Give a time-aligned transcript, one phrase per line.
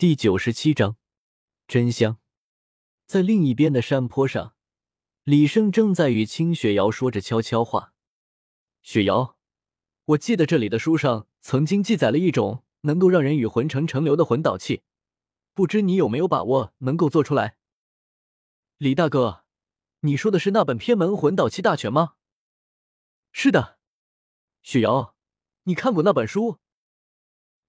[0.00, 0.96] 第九十七章
[1.68, 2.16] 真香。
[3.04, 4.54] 在另一边的山坡上，
[5.24, 7.92] 李胜正在与清雪瑶说着悄悄话。
[8.80, 9.36] 雪瑶，
[10.06, 14.84] 我记得这里的书上曾经记载了一种能够让人与魂成成流的魂导器，
[15.52, 17.58] 不知你有没有把握能够做出来？
[18.78, 19.44] 李大哥，
[20.00, 22.14] 你说的是那本《偏门魂导器大全》吗？
[23.32, 23.78] 是的。
[24.62, 25.14] 雪瑶，
[25.64, 26.58] 你看过那本书？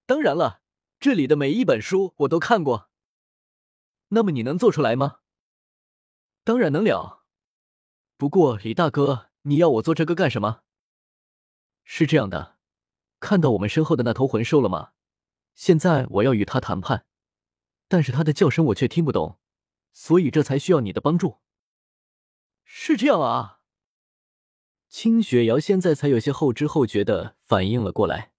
[0.06, 0.61] 当然了。
[1.02, 2.88] 这里的每一本书我都看过，
[4.10, 5.16] 那么你能做出来吗？
[6.44, 7.24] 当然能了。
[8.16, 10.62] 不过李大哥，你要我做这个干什么？
[11.82, 12.56] 是这样的，
[13.18, 14.92] 看到我们身后的那头魂兽了吗？
[15.56, 17.04] 现在我要与他谈判，
[17.88, 19.40] 但是他的叫声我却听不懂，
[19.92, 21.40] 所以这才需要你的帮助。
[22.62, 23.58] 是这样啊。
[24.88, 28.32] 清雪瑶现在才有些后知后觉的反应了过来，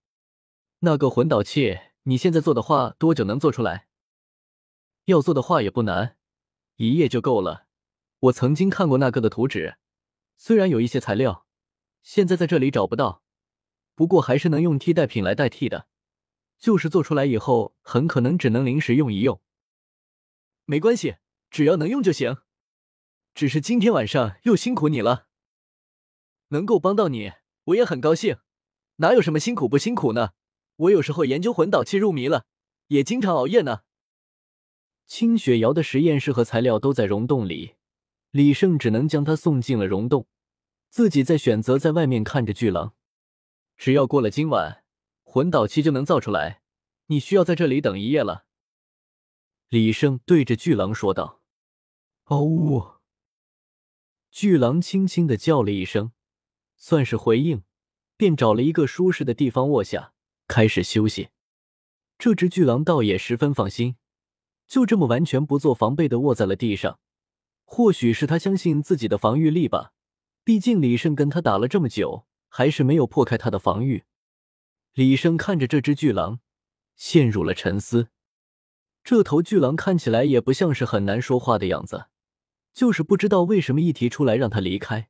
[0.80, 1.78] 那个魂导器。
[2.06, 3.88] 你现在做的话，多久能做出来？
[5.06, 6.18] 要做的话也不难，
[6.76, 7.68] 一夜就够了。
[8.20, 9.78] 我曾经看过那个的图纸，
[10.36, 11.45] 虽然有一些材料
[12.02, 13.23] 现在在这里找不到，
[13.95, 15.88] 不过还是能用替代品来代替的。
[16.58, 19.42] 就是做出来以后，很可能只能临时用一用。
[20.66, 21.17] 没关系，
[21.50, 22.38] 只要能用就行。
[23.34, 25.28] 只是今天晚上又辛苦你了，
[26.50, 27.32] 能够帮到你，
[27.66, 28.40] 我也很高兴。
[28.98, 30.32] 哪有什么辛苦不辛苦呢？
[30.76, 32.46] 我有时候研究魂导器入迷了，
[32.88, 33.82] 也经常熬夜呢。
[35.06, 37.76] 清雪瑶的实验室和材料都在溶洞里，
[38.32, 40.28] 李胜只能将她送进了溶洞，
[40.90, 42.94] 自己再选择在外面看着巨狼。
[43.78, 44.84] 只要过了今晚，
[45.24, 46.62] 魂导器就能造出来。
[47.08, 48.46] 你需要在这里等一夜了。
[49.68, 51.42] 李胜对着巨狼说道
[52.26, 52.94] ：“嗷呜！”
[54.32, 56.14] 巨狼轻轻的叫了一声，
[56.78, 57.64] 算是回应，
[58.16, 60.12] 便找了一个舒适的地方卧下。
[60.47, 61.30] 开始休息，
[62.17, 63.95] 这只巨狼倒也十分放心，
[64.67, 66.99] 就这么完全不做防备的卧在了地上。
[67.66, 69.94] 或许是他相信自己的防御力吧，
[70.44, 74.03] 毕竟李胜跟他打了这么久，还是没有破开他的防御。
[74.93, 76.39] 李胜看着这只巨狼，
[76.95, 78.09] 陷入了沉思。
[79.03, 82.05] 这头巨狼看起来也不像是很难说话的样子，
[82.73, 85.09] 就是不知道为什么一提出来让他离开，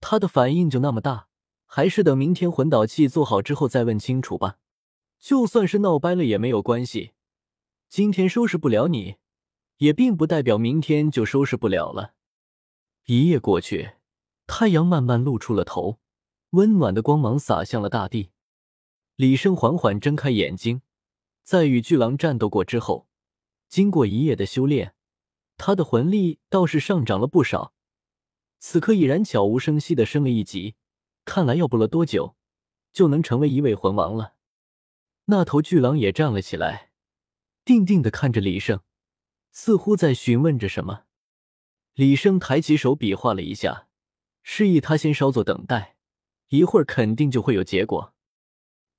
[0.00, 1.28] 他的反应就那么大。
[1.66, 4.58] 还是等明天魂导器做好之后再问清楚吧。
[5.24, 7.12] 就算是闹掰了也没有关系，
[7.88, 9.16] 今天收拾不了你，
[9.78, 12.12] 也并不代表明天就收拾不了了。
[13.06, 13.92] 一夜过去，
[14.46, 15.98] 太阳慢慢露出了头，
[16.50, 18.32] 温暖的光芒洒向了大地。
[19.16, 20.82] 李生缓缓睁开眼睛，
[21.42, 23.08] 在与巨狼战斗过之后，
[23.66, 24.94] 经过一夜的修炼，
[25.56, 27.72] 他的魂力倒是上涨了不少，
[28.58, 30.74] 此刻已然悄无声息的升了一级，
[31.24, 32.36] 看来要不了多久，
[32.92, 34.34] 就能成为一位魂王了。
[35.26, 36.90] 那头巨狼也站了起来，
[37.64, 38.80] 定定的看着李胜，
[39.52, 41.04] 似乎在询问着什么。
[41.94, 43.88] 李胜抬起手比划了一下，
[44.42, 45.96] 示意他先稍作等待，
[46.48, 48.12] 一会儿肯定就会有结果。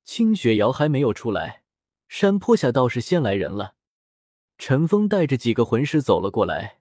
[0.04, 1.64] 清雪瑶还没有出来，
[2.08, 3.76] 山坡下倒是先来人了。
[4.58, 6.80] 陈峰带着几个魂师走了过来，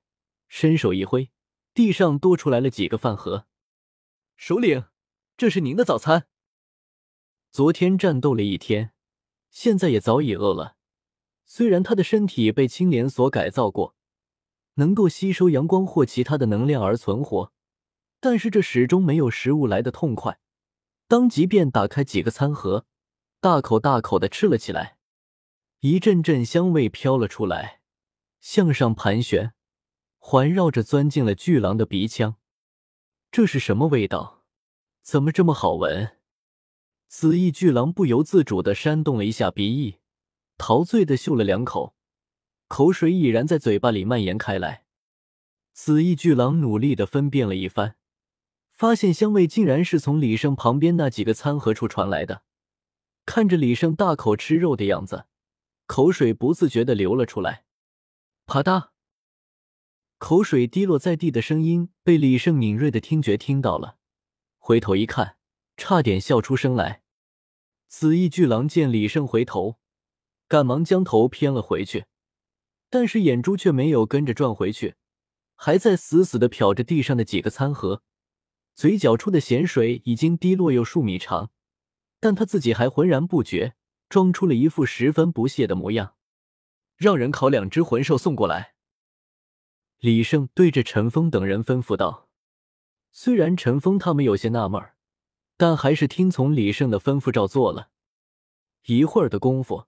[0.48, 1.30] 伸手一挥，
[1.74, 3.46] 地上多出来了几个饭盒。
[4.36, 4.84] 首领，
[5.36, 6.28] 这是您的早餐。
[7.50, 8.93] 昨天战斗了一天。
[9.54, 10.74] 现在也早已饿了。
[11.44, 13.94] 虽然他的身体被青莲所改造过，
[14.74, 17.52] 能够吸收阳光或其他的能量而存活，
[18.18, 20.40] 但是这始终没有食物来的痛快。
[21.06, 22.86] 当即便打开几个餐盒，
[23.40, 24.98] 大口大口的吃了起来。
[25.78, 27.80] 一阵阵香味飘了出来，
[28.40, 29.52] 向上盘旋，
[30.18, 32.34] 环绕着钻进了巨狼的鼻腔。
[33.30, 34.42] 这是什么味道？
[35.00, 36.16] 怎么这么好闻？
[37.16, 39.98] 紫翼巨狼不由自主的扇动了一下鼻翼，
[40.58, 41.94] 陶醉的嗅了两口，
[42.66, 44.84] 口水已然在嘴巴里蔓延开来。
[45.72, 47.94] 紫翼巨狼努力的分辨了一番，
[48.72, 52.42] 发现香味竟然是从李胜旁边那几个餐盒处传来的。
[53.24, 55.26] 看着李胜大口吃肉的样子，
[55.86, 57.64] 口水不自觉的流了出来。
[58.44, 58.88] 啪嗒，
[60.18, 63.98] 口水滴落在地的声音被李胜敏锐的听觉听到了，
[64.58, 65.36] 回头一看，
[65.76, 67.02] 差点笑出声来。
[67.96, 69.78] 紫翼巨狼见李胜回头，
[70.48, 72.06] 赶忙将头偏了回去，
[72.90, 74.96] 但是眼珠却没有跟着转回去，
[75.54, 78.02] 还在死死的瞟着地上的几个餐盒，
[78.74, 81.52] 嘴角处的咸水已经滴落有数米长，
[82.18, 83.76] 但他自己还浑然不觉，
[84.08, 86.16] 装出了一副十分不屑的模样。
[86.96, 88.74] 让人烤两只魂兽送过来。
[90.00, 92.28] 李胜对着陈峰等人吩咐道。
[93.12, 94.93] 虽然陈峰他们有些纳闷儿。
[95.56, 97.90] 但还是听从李胜的吩咐照做了。
[98.86, 99.86] 一会儿的功夫，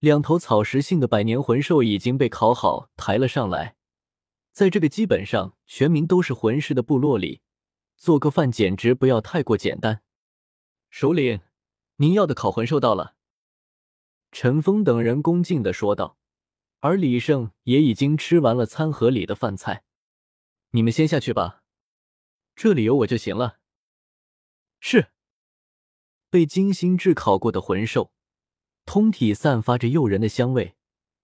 [0.00, 3.76] 两头草食性的百年魂兽已经被烤好抬了上来。
[4.52, 7.42] 在这个基本上全民都是魂师的部落里，
[7.96, 10.02] 做个饭简直不要太过简单。
[10.90, 11.40] 首领，
[11.96, 13.14] 您要的烤魂兽到了。
[14.32, 16.18] 陈峰等人恭敬的说道，
[16.80, 19.84] 而李胜也已经吃完了餐盒里的饭菜。
[20.72, 21.62] 你们先下去吧，
[22.54, 23.58] 这里有我就行了。
[24.80, 25.08] 是。
[26.30, 28.12] 被精心炙烤过的魂兽，
[28.84, 30.76] 通体散发着诱人的香味，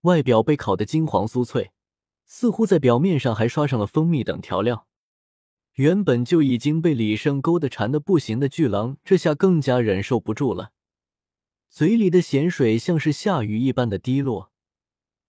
[0.02, 1.72] 外表被烤得金黄酥脆，
[2.24, 4.86] 似乎在表面上还刷上了蜂蜜等调料。
[5.74, 10.72] 原本就已经被李胜勾得馋得不行的巨狼，这下更加忍受不住了，
[11.68, 14.52] 嘴里的咸水像是下雨一般的滴落，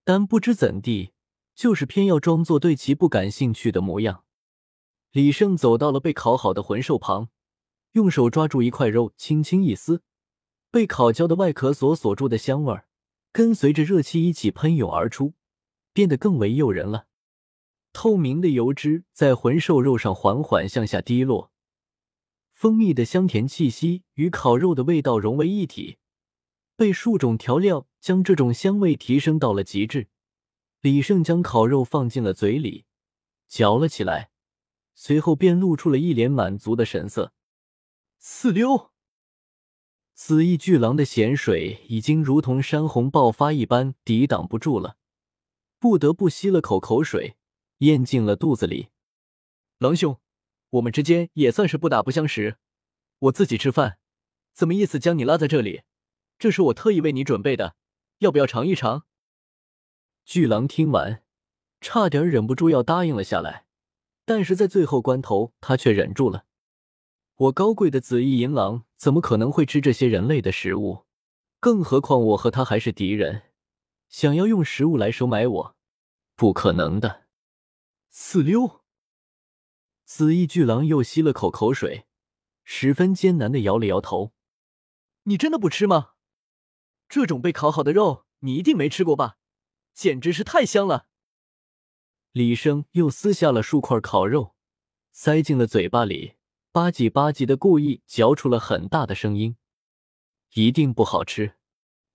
[0.04, 1.12] 但不知怎地，
[1.54, 4.24] 就是偏要装作对其不感兴趣的模样。
[5.10, 7.28] 李胜走到了被烤好的魂兽旁。
[7.96, 10.02] 用手抓住一块肉，轻轻一撕，
[10.70, 12.86] 被烤焦的外壳所锁住的香味儿，
[13.32, 15.32] 跟随着热气一起喷涌而出，
[15.94, 17.06] 变得更为诱人了。
[17.94, 21.50] 透明的油脂在魂兽肉上缓缓向下滴落，
[22.52, 25.96] 蜂蜜的香甜气息与烤肉的味道融为一体，
[26.76, 30.08] 被数种调料将这种香味提升到了极致。
[30.82, 32.84] 李胜将烤肉放进了嘴里，
[33.48, 34.28] 嚼了起来，
[34.94, 37.32] 随后便露出了一脸满足的神色。
[38.18, 38.90] 四溜，
[40.14, 44.96] 紫翼巨狼的咸水已经如同山洪爆发一般抵挡不住了，
[45.78, 47.36] 不得不吸了口口水，
[47.78, 48.88] 咽进了肚子里。
[49.78, 50.18] 狼兄，
[50.70, 52.56] 我们之间也算是不打不相识。
[53.18, 53.98] 我自己吃饭，
[54.52, 55.82] 怎么意思将你拉在这里？
[56.38, 57.76] 这是我特意为你准备的，
[58.18, 59.06] 要不要尝一尝？
[60.24, 61.22] 巨狼听完，
[61.80, 63.66] 差点忍不住要答应了下来，
[64.24, 66.45] 但是在最后关头，他却忍住了。
[67.36, 71.04] 我高贵的紫翼银狼怎么可能会吃这些人类的食物？
[71.60, 73.50] 更何况我和他还是敌人，
[74.08, 75.76] 想要用食物来收买我，
[76.34, 77.26] 不可能的。
[78.08, 78.82] 四溜，
[80.06, 82.06] 紫翼巨狼又吸了口口水，
[82.64, 84.32] 十分艰难的摇了摇头
[85.24, 86.12] ：“你真的不吃吗？
[87.06, 89.36] 这种被烤好的肉，你一定没吃过吧？
[89.92, 91.08] 简直是太香了。”
[92.32, 94.54] 李生又撕下了数块烤肉，
[95.12, 96.35] 塞进了嘴巴里。
[96.76, 99.56] 吧唧吧唧的，故意嚼出了很大的声音。
[100.52, 101.54] 一定不好吃，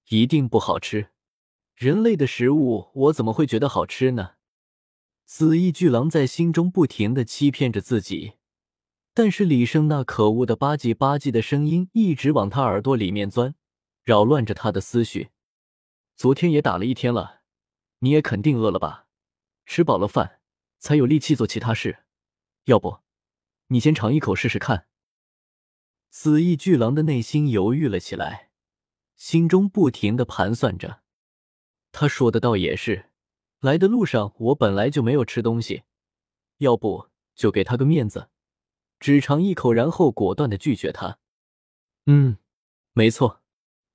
[0.10, 1.10] 一定不好吃！
[1.74, 4.34] 人类的食物，我怎么会觉得好吃呢？
[5.26, 8.34] 紫翼巨狼在心中不停的欺骗着自己，
[9.16, 13.56] 但是李胜那可恶的吧唧吧唧的声音一直往他耳朵里面钻，
[14.04, 15.30] 扰乱着他的思绪。
[16.16, 17.42] 昨天也打了一天了，
[17.98, 19.08] 你也肯定饿了吧？
[19.66, 20.40] 吃饱了饭，
[20.78, 22.04] 才有力气做其他事。
[22.66, 23.01] 要不？
[23.72, 24.86] 你先尝一口试试看。
[26.10, 28.52] 紫翼巨狼的内心犹豫了起来，
[29.16, 31.04] 心中不停的盘算着。
[31.94, 33.10] 他说的倒也是，
[33.62, 35.84] 来的路上我本来就没有吃东西，
[36.58, 38.30] 要不就给他个面子，
[39.00, 41.20] 只尝一口，然后果断的拒绝他。
[42.08, 42.36] 嗯，
[42.92, 43.42] 没错，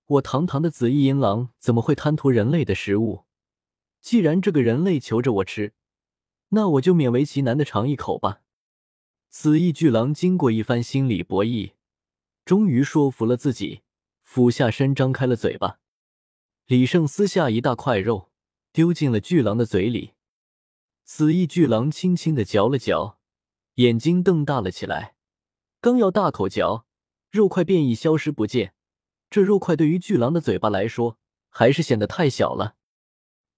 [0.06, 3.26] 我堂堂的紫翼银狼怎么会贪图人类的食物？
[4.00, 5.74] 既然这个人类求着我吃，
[6.48, 8.40] 那我就勉为其难的尝一口吧。
[9.38, 11.72] 紫翼巨狼经过一番心理博弈，
[12.46, 13.82] 终于说服了自己，
[14.22, 15.78] 俯下身，张开了嘴巴。
[16.64, 18.30] 李胜撕下一大块肉，
[18.72, 20.14] 丢进了巨狼的嘴里。
[21.04, 23.18] 紫翼巨狼轻轻的嚼了嚼，
[23.74, 25.16] 眼睛瞪大了起来，
[25.82, 26.86] 刚要大口嚼，
[27.30, 28.72] 肉块便已消失不见。
[29.28, 31.18] 这肉块对于巨狼的嘴巴来说，
[31.50, 32.76] 还是显得太小了。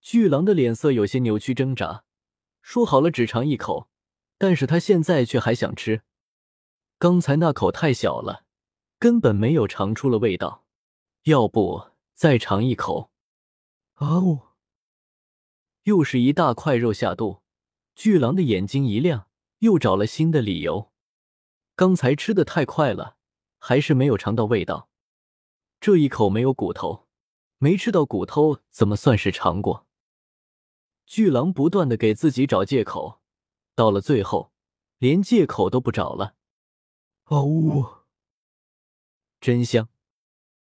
[0.00, 2.02] 巨狼的脸色有些扭曲挣扎，
[2.62, 3.88] 说好了只尝一口。
[4.38, 6.02] 但是他现在却还想吃，
[6.98, 8.44] 刚才那口太小了，
[8.98, 10.64] 根本没有尝出了味道。
[11.24, 13.10] 要不再尝一口？
[13.94, 14.40] 啊呜！
[15.82, 17.42] 又是一大块肉下肚，
[17.94, 19.28] 巨狼的眼睛一亮，
[19.58, 20.92] 又找了新的理由。
[21.74, 23.16] 刚才吃的太快了，
[23.58, 24.88] 还是没有尝到味道。
[25.80, 27.08] 这一口没有骨头，
[27.58, 29.86] 没吃到骨头，怎么算是尝过？
[31.06, 33.20] 巨狼不断的给自己找借口。
[33.78, 34.50] 到了最后，
[34.98, 36.34] 连借口都不找了。
[37.26, 37.86] 哦呜，
[39.40, 39.88] 真香！